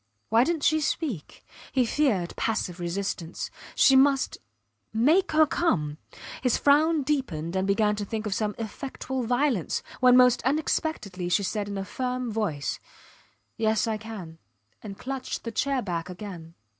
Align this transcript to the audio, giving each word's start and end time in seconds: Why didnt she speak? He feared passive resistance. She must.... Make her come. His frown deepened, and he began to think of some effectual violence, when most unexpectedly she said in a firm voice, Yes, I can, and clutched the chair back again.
Why 0.29 0.43
didnt 0.43 0.63
she 0.63 0.81
speak? 0.81 1.45
He 1.71 1.85
feared 1.85 2.35
passive 2.35 2.79
resistance. 2.79 3.51
She 3.75 3.95
must.... 3.95 4.39
Make 4.91 5.31
her 5.33 5.45
come. 5.45 5.99
His 6.41 6.57
frown 6.57 7.03
deepened, 7.03 7.55
and 7.55 7.69
he 7.69 7.73
began 7.75 7.95
to 7.97 8.03
think 8.03 8.25
of 8.25 8.33
some 8.33 8.55
effectual 8.57 9.21
violence, 9.21 9.83
when 9.99 10.17
most 10.17 10.41
unexpectedly 10.41 11.29
she 11.29 11.43
said 11.43 11.67
in 11.69 11.77
a 11.77 11.85
firm 11.85 12.31
voice, 12.31 12.79
Yes, 13.57 13.85
I 13.85 13.97
can, 13.97 14.39
and 14.81 14.97
clutched 14.97 15.43
the 15.43 15.51
chair 15.51 15.83
back 15.83 16.09
again. 16.09 16.55